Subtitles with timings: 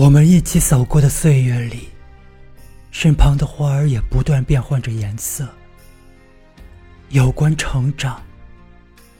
[0.00, 1.90] 我们一起走过的岁月里，
[2.90, 5.46] 身旁的花儿也不断变换着颜色。
[7.10, 8.22] 有关成长，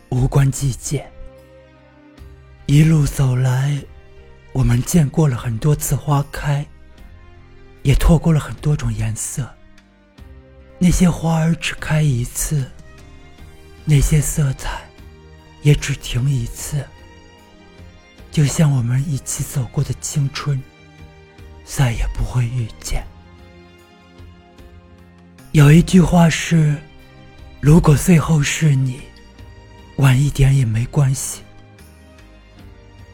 [0.09, 1.07] 无关季节。
[2.65, 3.79] 一路走来，
[4.55, 6.67] 我们见过了很多次花开，
[7.83, 9.47] 也错过了很多种颜色。
[10.79, 12.67] 那些花儿只开一次，
[13.85, 14.81] 那些色彩
[15.61, 16.83] 也只停一次。
[18.31, 20.63] 就像我们一起走过的青春，
[21.65, 23.05] 再也不会遇见。
[25.53, 26.77] 有一句话是：
[27.61, 29.01] 如果最后是你，
[29.97, 31.43] 晚一点也没关系。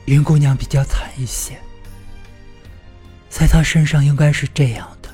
[0.05, 1.59] 云姑娘比较惨一些，
[3.31, 5.09] 在她身上应该是这样的：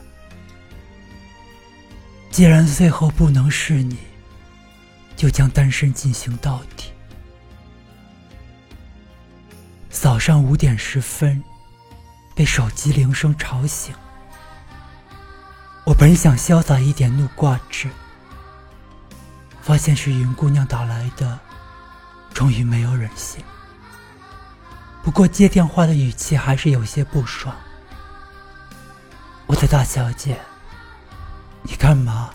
[2.30, 3.96] 既然最后不能是你，
[5.16, 6.90] 就将单身进行到底。
[10.02, 11.44] 早上五点十分，
[12.34, 13.94] 被手机铃声吵醒。
[15.84, 17.88] 我本想潇洒一点，怒挂纸，
[19.60, 21.38] 发现是云姑娘打来的，
[22.34, 23.44] 终于没有忍心。
[25.04, 27.54] 不过接电话的语气还是有些不爽。
[29.46, 30.36] 我的大小姐，
[31.62, 32.30] 你干嘛？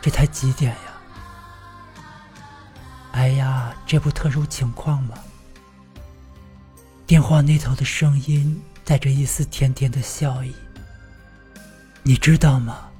[0.00, 1.98] 这才几点呀？
[3.10, 5.16] 哎呀，这不特殊情况吗？
[7.06, 10.52] 电话那头的声音带着一丝甜甜的笑意。
[12.02, 12.90] 你知道吗？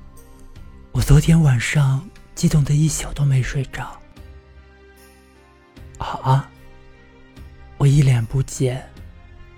[0.92, 4.00] 我昨天晚上激动的一宿都没睡着。
[5.98, 6.48] 啊！
[7.78, 8.80] 我一脸不解，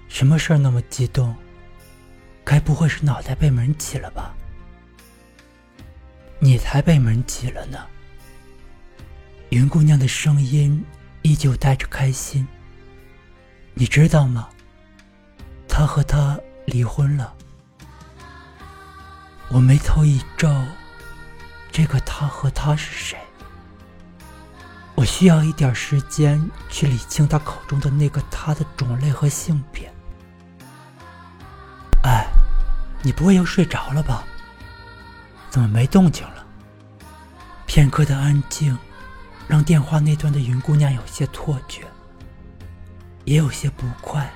[0.08, 1.36] 什么事儿那么激动？
[2.42, 4.34] 该不会是脑袋被门挤了吧？
[6.38, 7.78] 你才被门挤了呢。
[9.50, 10.82] 云姑娘的声音
[11.20, 12.48] 依旧带着开心。
[13.80, 14.48] 你知道吗？
[15.68, 17.32] 他和他离婚了。
[19.50, 20.52] 我眉头一皱，
[21.70, 23.16] 这个他和他是谁？
[24.96, 29.88] 我需要一点时间去理清他口中的那个他的种类和性别。
[32.02, 32.26] 哎，
[33.00, 34.24] 你不会又睡着了吧？
[35.50, 36.44] 怎么没动静了？
[37.64, 38.76] 片刻的安静，
[39.46, 41.86] 让电话那端的云姑娘有些错觉。
[43.28, 44.26] 也有些不快，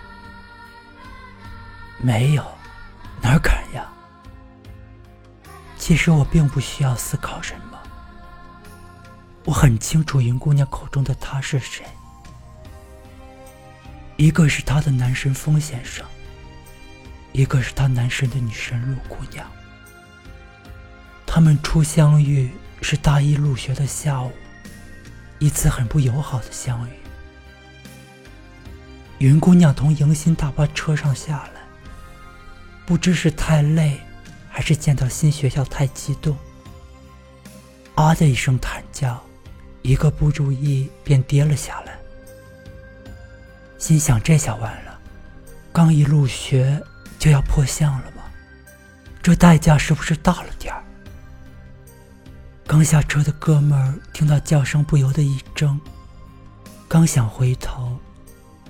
[1.97, 2.45] 没有，
[3.23, 3.91] 哪敢呀？
[5.79, 7.79] 其实我并不需要思考什么，
[9.47, 11.87] 我很清楚云姑娘口中的他是谁。
[14.19, 16.05] 一个是她的男神风先生，
[17.33, 19.51] 一个是她男神的女神陆姑娘。
[21.27, 22.51] 他们初相遇
[22.83, 24.31] 是大一入学的下午，
[25.39, 26.93] 一次很不友好的相遇。
[29.23, 31.61] 云姑娘从迎新大巴车上下来，
[32.85, 34.01] 不知是太累，
[34.51, 36.37] 还是见到新学校太激动，
[37.95, 39.23] 啊的一声惨叫，
[39.83, 41.97] 一个不注意便跌了下来。
[43.79, 44.99] 心想这下完了，
[45.73, 46.83] 刚一入学
[47.17, 48.25] 就要破相了吗？
[49.23, 50.83] 这代价是不是大了点儿？
[52.67, 55.79] 刚下车的哥们儿听到叫声，不由得一怔，
[56.89, 57.97] 刚想回头。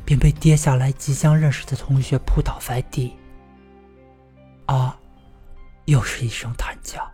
[0.04, 3.16] 便被跌下来即将认识的同学扑倒在地。
[4.66, 4.98] 啊！
[5.86, 7.10] 又是一声惨叫。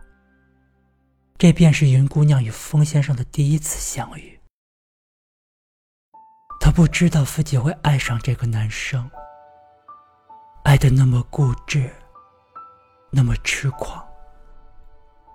[1.39, 4.39] 这便是云姑娘与风先生的第一次相遇。
[6.59, 9.09] 她不知道自己会爱上这个男生，
[10.63, 11.91] 爱的那么固执，
[13.09, 14.07] 那么痴狂，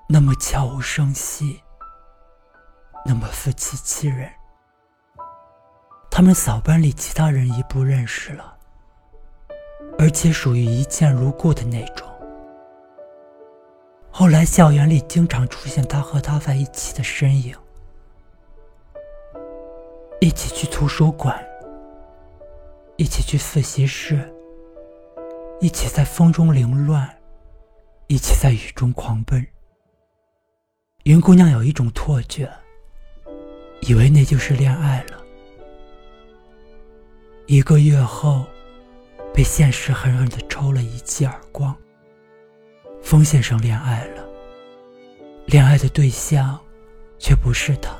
[0.09, 1.61] 那么悄无声息，
[3.05, 4.33] 那么自欺欺人。
[6.17, 8.56] 他们扫班里其他人已不认识了，
[9.99, 12.06] 而且属于一见如故的那种。
[14.12, 17.53] 后来校园里经常出现他和他在一起的身影，
[20.21, 21.44] 一起去图书馆，
[22.97, 24.33] 一起去自习室，
[25.61, 27.12] 一起在风中凌乱，
[28.06, 29.44] 一起在雨中狂奔。
[31.03, 32.49] 云姑娘有一种错觉，
[33.81, 35.24] 以为那就是恋爱了。
[37.46, 38.46] 一个月后，
[39.35, 41.76] 被现实狠狠的抽了一记耳光。
[43.02, 44.25] 风先生恋爱了，
[45.44, 46.58] 恋爱的对象
[47.19, 47.94] 却不是他，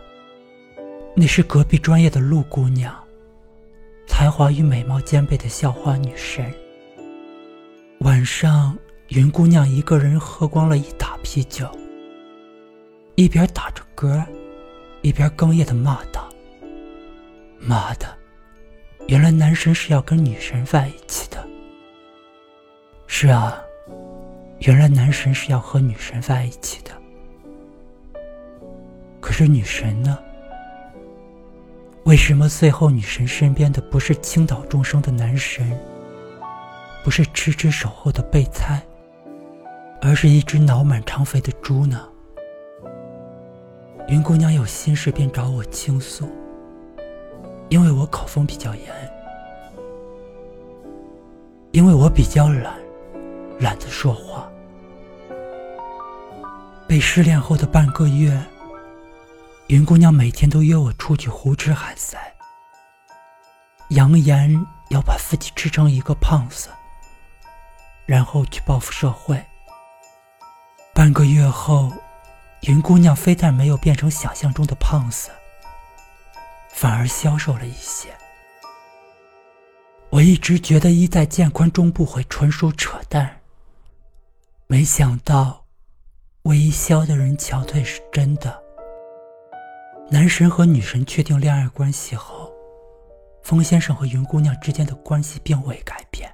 [1.15, 2.91] 那是隔壁专业的陆姑娘，
[4.07, 6.51] 才华与美貌兼备的校花女神。
[8.01, 8.75] 晚上，
[9.09, 11.71] 云姑娘一个人喝光了一打啤酒，
[13.15, 14.25] 一边打着嗝，
[15.03, 16.31] 一边哽咽的骂道
[17.61, 18.07] ：“妈的！”
[19.07, 21.37] 原来男神是要跟女神在一起的。
[23.07, 23.63] 是啊，
[24.61, 26.91] 原来男神是要和女神在一起的。
[29.21, 30.19] 可是女神呢？
[32.05, 35.79] 为什么最后女神身边的不是倾倒众生的男神，
[37.03, 38.83] 不是痴痴守候的备胎，
[40.03, 42.07] 而是一只脑满肠肥的猪呢？
[44.09, 46.29] 云姑娘有心事便找我倾诉，
[47.69, 49.13] 因为我口风比较严，
[51.73, 52.75] 因为我比较懒，
[53.59, 54.49] 懒得说话。
[56.87, 58.39] 被失恋后的半个月。
[59.69, 62.19] 云姑娘每天都约我出去胡吃海塞，
[63.89, 64.55] 扬言
[64.91, 66.69] 要把自己吃成一个胖子，
[68.05, 69.43] 然后去报复社会。
[70.93, 71.91] 半个月后，
[72.69, 75.31] 云姑娘非但没有变成想象中的胖子，
[76.75, 78.09] 反而消瘦了一些。
[80.11, 83.41] 我一直觉得衣带渐宽终不悔纯属扯淡，
[84.67, 85.65] 没想到
[86.43, 88.63] 唯一消的人憔悴是真的。
[90.11, 92.53] 男神和女神确定恋爱关系后，
[93.43, 96.31] 风先生和云姑娘之间的关系并未改变，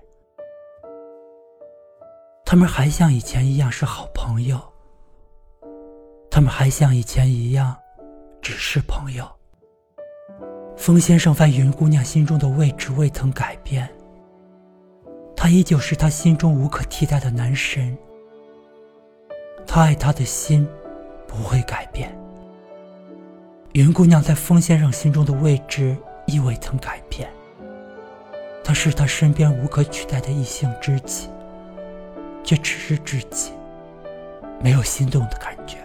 [2.44, 4.60] 他们还像以前一样是好朋友，
[6.30, 7.76] 他们还像以前一样
[8.42, 9.39] 只是朋友。
[10.80, 13.86] 风先生在云姑娘心中的位置未曾改变，
[15.36, 17.94] 他依旧是她心中无可替代的男神，
[19.66, 20.66] 他爱她的心
[21.28, 22.10] 不会改变。
[23.72, 25.94] 云姑娘在风先生心中的位置
[26.26, 27.28] 亦未曾改变。
[28.64, 31.28] 她是他身边无可取代的异性知己，
[32.42, 33.52] 却只是知己，
[34.62, 35.76] 没有心动的感觉。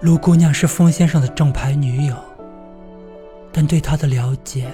[0.00, 2.16] 陆姑娘是风先生的正牌女友，
[3.56, 4.70] 但对他的了解，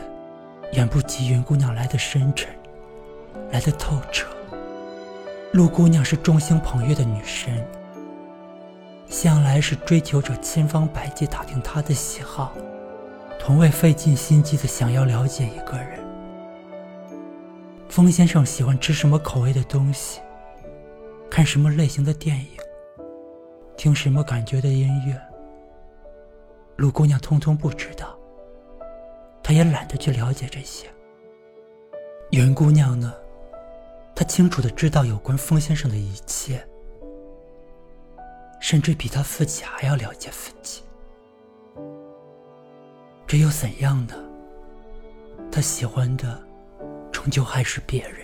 [0.73, 2.53] 远不及云姑娘来的深沉，
[3.53, 4.27] 来的透彻。
[5.53, 7.65] 陆姑娘是众星捧月的女神。
[9.07, 12.53] 向来是追求者千方百计打听他的喜好，
[13.39, 16.01] 从未费尽心机的想要了解一个人。
[17.89, 20.21] 风先生喜欢吃什么口味的东西，
[21.31, 22.49] 看什么类型的电影，
[23.77, 25.17] 听什么感觉的音乐，
[26.75, 28.19] 陆姑娘通通不知道，
[29.43, 30.89] 她也懒得去了解这些。
[32.31, 33.13] 云姑娘呢，
[34.15, 36.67] 她清楚的知道有关风先生的一切。
[38.61, 40.83] 甚至比他自己还要了解自己，
[43.27, 44.15] 这又怎样呢？
[45.51, 46.41] 他喜欢的，
[47.11, 48.21] 终究还是别人。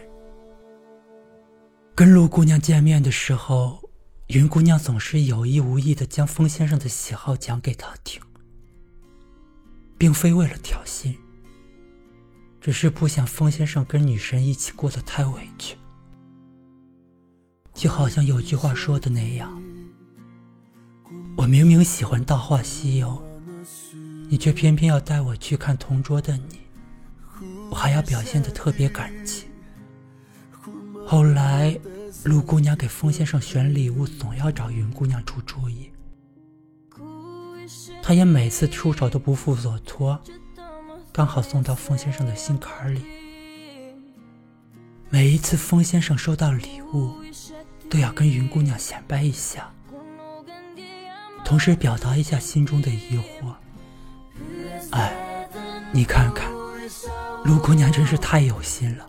[1.93, 3.81] 跟陆姑娘见面的时候，
[4.29, 8.23] 云姑娘总是有意无意的将风先生的喜好讲给他听，
[9.99, 11.15] 并非为了挑衅，
[12.61, 15.77] 只是不想风先生跟女神一起过得太委屈。
[17.75, 19.61] 就好像有句话说的那样。
[21.37, 23.23] 我明明喜欢《大话西游》，
[24.29, 26.61] 你却偏偏要带我去看《同桌的你》，
[27.71, 29.45] 我还要表现的特别感激。
[31.07, 31.79] 后来，
[32.25, 35.91] 陆姑娘给风先生选礼物，总要找云姑娘出主意，
[38.09, 40.19] 她也每次出手都不负所托，
[41.13, 43.05] 刚好送到风先生的心坎里。
[45.11, 47.13] 每一次风先生收到礼物，
[47.91, 49.71] 都要跟云姑娘显摆一下。
[51.45, 53.53] 同时表达一下心中的疑惑。
[54.93, 55.47] 哎，
[55.93, 56.51] 你看看，
[57.45, 59.07] 陆姑娘真是太有心了。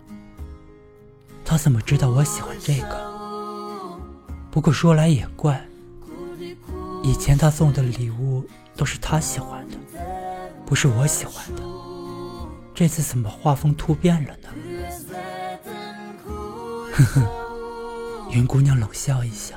[1.42, 3.98] 她怎么知道我喜欢这个？
[4.50, 5.66] 不过说来也怪，
[7.02, 8.44] 以前她送的礼物
[8.76, 9.76] 都是他喜欢的，
[10.64, 11.62] 不是我喜欢的。
[12.74, 14.48] 这次怎么画风突变了呢？
[16.92, 17.22] 呵呵，
[18.30, 19.56] 云姑娘冷笑一下。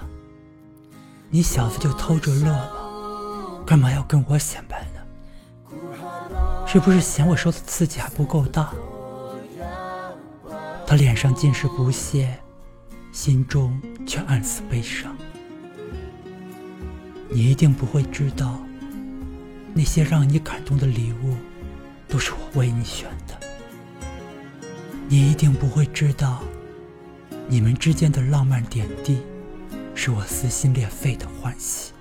[1.30, 5.00] 你小子就偷着乐吧，干嘛要跟我显摆呢？
[6.68, 8.74] 是不是嫌我受的刺激还不够大？
[10.86, 12.38] 他脸上尽是不屑，
[13.12, 15.16] 心中却暗自悲伤。
[17.30, 18.60] 你一定不会知道，
[19.74, 21.36] 那些让你感动的礼物，
[22.08, 23.40] 都是我为你选的。
[25.08, 26.42] 你一定不会知道，
[27.48, 29.22] 你们之间的浪漫点滴。
[29.96, 31.94] 是我撕心裂肺的欢喜，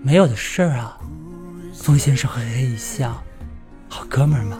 [0.00, 0.96] 没有的事儿啊。
[1.74, 3.20] 风先生嘿嘿一笑，
[3.88, 4.56] 好哥们儿嘛，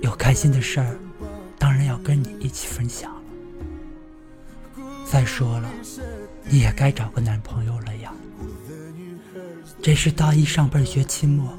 [0.00, 0.96] 有开心的事儿，
[1.58, 3.20] 当然要跟你一起分享了。
[5.04, 5.70] 再说了，
[6.48, 7.91] 你也该找个男朋友了。
[9.82, 11.58] 这是大一上半学期末，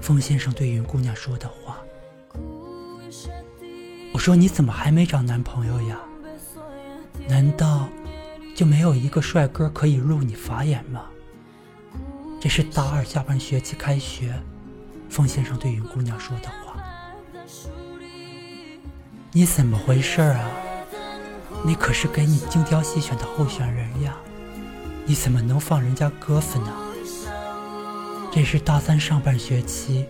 [0.00, 1.78] 风先生对云姑娘说的话。
[4.12, 5.96] 我说你怎么还没找男朋友呀？
[7.28, 7.88] 难道
[8.52, 11.04] 就没有一个帅哥可以入你法眼吗？
[12.40, 14.34] 这是大二下半学期开学，
[15.08, 16.82] 风先生对云姑娘说的话。
[19.30, 20.50] 你怎么回事啊？
[21.64, 24.16] 你可是给你精挑细选的候选人呀，
[25.04, 26.82] 你怎么能放人家鸽子呢？
[28.36, 30.04] 这是大三上半学期，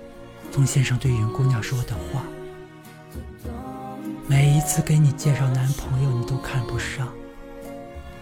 [0.51, 2.25] 风先生对云姑娘说的话。
[4.27, 7.07] 每一次给你介绍男朋友，你都看不上。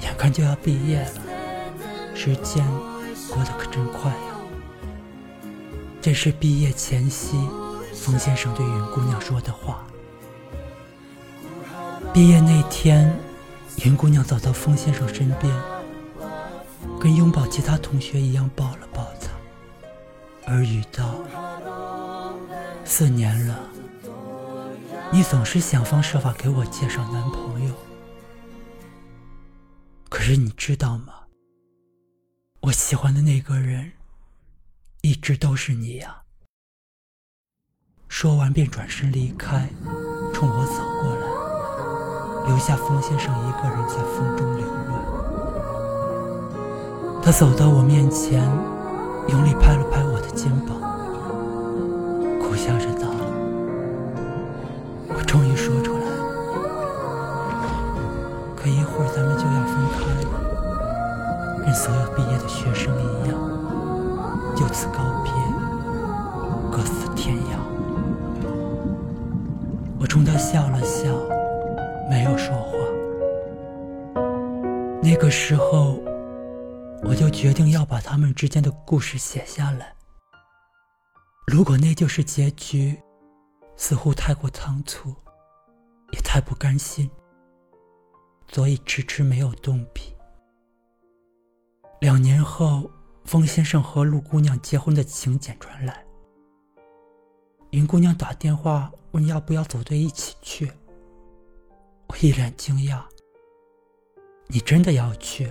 [0.02, 1.22] 眼看就要毕业了，
[2.14, 2.62] 时间
[3.30, 4.36] 过得可真快呀。
[6.02, 7.38] 这是毕业前夕，
[7.94, 9.86] 风先生对云姑娘说的话。
[12.12, 13.10] 毕业那天，
[13.86, 15.50] 云姑娘走到风先生身边，
[17.00, 19.02] 跟拥抱其他同学一样抱了抱
[20.46, 21.14] 他，耳语道
[22.84, 23.58] ：“四年了，
[25.10, 27.74] 你总是想方设法给我介绍男朋友，
[30.08, 31.14] 可是你知道吗？
[32.60, 33.92] 我喜欢的那个人，
[35.02, 36.22] 一直都是你呀。”
[38.08, 39.68] 说完便转身离开，
[40.32, 41.26] 冲我走过来。
[42.46, 45.02] 留下风先生一个人在风中凌乱。
[47.22, 48.46] 他走到我面前，
[77.14, 79.94] 我就决定要把他们之间的故事写下来。
[81.46, 83.00] 如果那就是结局，
[83.76, 85.14] 似乎太过仓促，
[86.10, 87.08] 也太不甘心，
[88.48, 90.12] 所以迟迟没有动笔。
[92.00, 92.90] 两年后，
[93.24, 96.04] 风先生和陆姑娘结婚的请柬传来，
[97.70, 100.68] 云姑娘打电话问要不要组队一起去。
[102.08, 103.04] 我一脸惊讶
[104.50, 105.48] ：“你真的要去，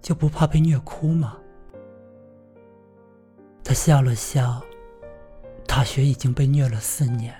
[0.00, 1.36] 就不怕被虐哭吗？”
[3.62, 4.60] 他笑了笑
[5.66, 7.34] ：“大学已经被虐了四年，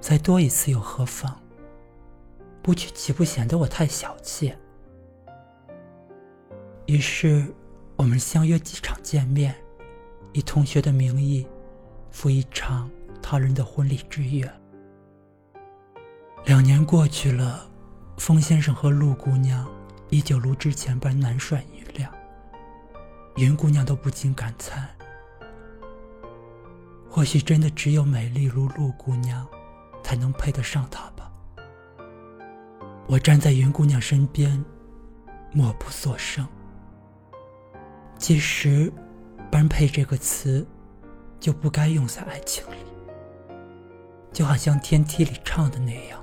[0.00, 1.40] 再多一次又何妨？
[2.62, 4.54] 不去岂不显得我太小气？”
[6.86, 7.46] 于是，
[7.96, 9.54] 我们相约机场见面，
[10.32, 11.46] 以同学的名义，
[12.10, 12.90] 赴一场
[13.22, 14.50] 他人的婚礼之约。
[16.44, 17.70] 两年过去了，
[18.18, 19.66] 风先生和陆姑娘
[20.12, 22.12] 依旧如之前般男帅女靓。
[23.36, 24.86] 云姑娘都不禁感叹：
[27.08, 29.48] 或许真的只有美丽如陆姑娘，
[30.02, 31.32] 才能配得上他吧。
[33.06, 34.62] 我站在云姑娘身边，
[35.50, 36.46] 默不作声。
[38.18, 38.92] 其实
[39.50, 40.66] ，“般配”这个词，
[41.40, 42.76] 就不该用在爱情里，
[44.30, 46.22] 就好像天梯里唱的那样。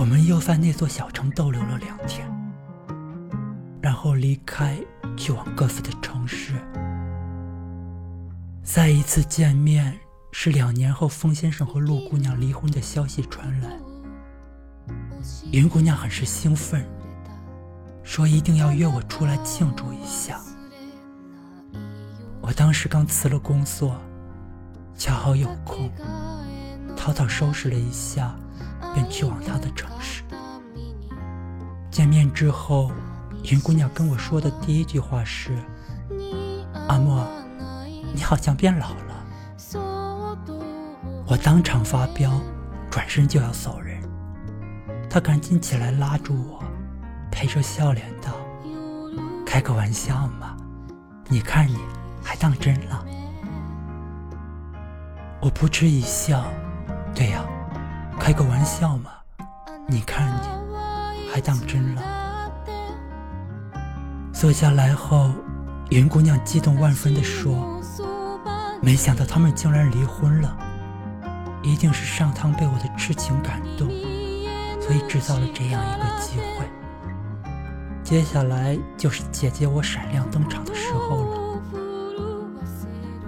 [0.00, 2.26] 我们又在那座小城逗留了两天，
[3.82, 4.78] 然后离开，
[5.14, 6.54] 去往各自的城市。
[8.62, 9.94] 再一次见面
[10.32, 13.68] 是两年后，风先生和陆姑娘离婚的消息传来。
[15.52, 16.82] 云姑娘很是兴奋，
[18.02, 20.40] 说一定要约我出来庆祝一下。
[22.40, 24.00] 我当时刚辞了工作，
[24.96, 25.90] 恰好有空。
[26.96, 28.34] 草草收拾了一下，
[28.94, 30.22] 便去往他的城市。
[31.90, 32.92] 见面之后，
[33.50, 35.58] 云姑娘跟我说的第一句话是
[36.88, 37.26] ：“阿莫，
[38.14, 38.96] 你好像变老了。”
[41.26, 42.40] 我当场发飙，
[42.90, 44.00] 转身就要走人。
[45.08, 46.60] 她赶紧起来拉住我，
[47.30, 48.32] 陪着笑脸道
[49.46, 50.56] ：“开个玩笑嘛，
[51.28, 51.78] 你看你
[52.22, 53.04] 还当真了。”
[55.42, 56.44] 我扑哧一笑。
[57.14, 57.44] 对呀，
[58.20, 59.12] 开个玩笑嘛！
[59.88, 62.02] 你看你，还当真了。
[64.30, 65.30] 坐下来后，
[65.88, 67.80] 云姑娘激动万分地说
[68.82, 70.54] ：“没想到他们竟然离婚了，
[71.62, 73.88] 一定是上苍被我的痴情感动，
[74.80, 76.68] 所以制造了这样一个机会。
[78.04, 81.40] 接下来就是姐姐我闪亮登场的时候了。”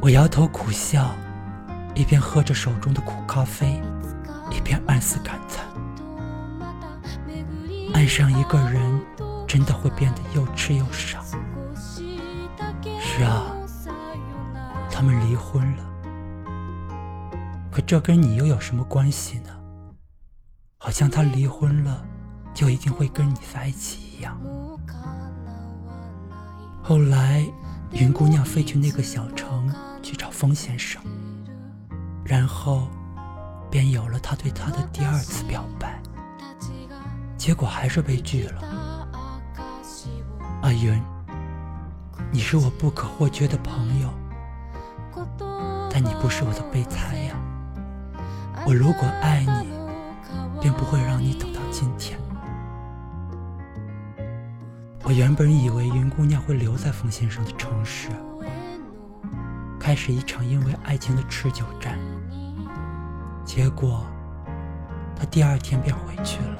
[0.02, 1.10] 我摇头苦笑，
[1.94, 3.80] 一边喝着手中的苦咖啡，
[4.52, 5.66] 一边暗自感叹。
[7.94, 9.00] 爱上一个人，
[9.46, 11.22] 真的会变得又痴又傻。
[13.00, 13.44] 是啊，
[14.90, 15.84] 他们离婚了。
[17.70, 19.50] 可这跟你又有什么关系呢？
[20.78, 22.04] 好像他离婚了，
[22.52, 24.38] 就一定会跟你在一起一样。
[26.82, 27.46] 后来，
[27.92, 31.00] 云姑娘飞去那个小城去找风先生，
[32.24, 32.88] 然后，
[33.72, 35.98] 便有了他对她的第二次表白。
[37.38, 38.62] 结果还是被拒了。
[40.60, 41.02] 阿云，
[42.30, 44.10] 你是我不可或缺的朋友，
[45.90, 47.34] 但你不是我的备胎呀。
[48.66, 52.18] 我如果爱你，便不会让你等到今天。
[55.02, 58.10] 我原本以为云姑娘会留在冯先生的城市，
[59.80, 61.98] 开始一场因为爱情的持久战。
[63.44, 64.06] 结果，
[65.16, 66.56] 他第二天便回去了。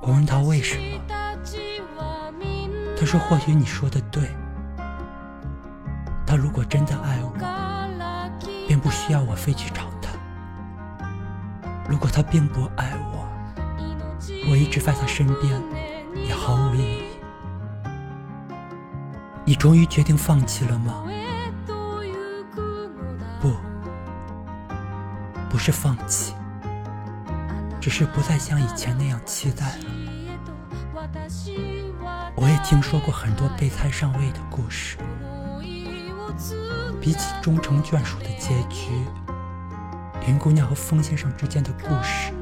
[0.00, 0.84] 我问他为什么，
[2.96, 4.28] 他说：“或许你说的对，
[6.26, 7.32] 他如果真的爱我，
[8.68, 10.12] 便不需要我飞去找他；
[11.88, 13.26] 如果他并不爱我，
[14.50, 15.60] 我一直在他身边
[16.24, 17.02] 也毫无意义。”
[19.44, 21.02] 你终于决定放弃了吗？
[25.62, 26.34] 是放弃。
[27.80, 29.84] 只是不再像以前那样期待了。
[32.34, 34.96] 我也听说过很多备胎上位的故事，
[37.00, 38.90] 比起终成眷属的结局，
[40.26, 42.32] 云姑娘和风先生之间的故事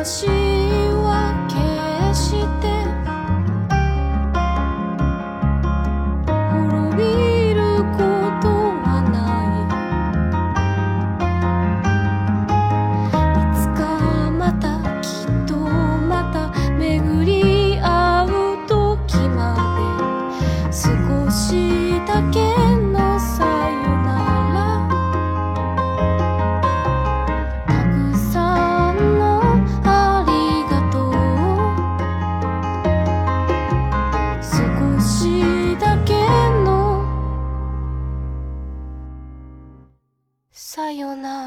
[0.00, 0.49] 我需。
[40.92, 41.39] よな。